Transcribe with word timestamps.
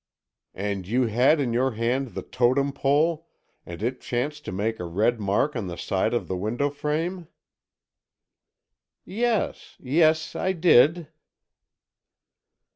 "And 0.55 0.87
you 0.87 1.05
had 1.05 1.39
in 1.39 1.53
your 1.53 1.73
hand 1.73 2.15
the 2.15 2.23
Totem 2.23 2.71
Pole 2.71 3.27
and 3.67 3.83
it 3.83 4.01
chanced 4.01 4.43
to 4.45 4.51
make 4.51 4.79
a 4.79 4.83
red 4.83 5.19
mark 5.19 5.55
on 5.55 5.67
the 5.67 5.77
side 5.77 6.11
of 6.15 6.27
the 6.27 6.35
window 6.35 6.71
frame?" 6.71 7.27
"Yes—yes, 9.05 10.35
I 10.35 10.53
did." 10.53 11.09